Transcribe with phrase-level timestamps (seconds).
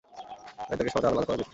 [0.59, 1.49] তাই তাকে সহজে আলাদা করা যেতো।